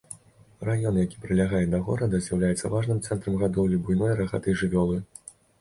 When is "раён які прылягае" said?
0.67-1.61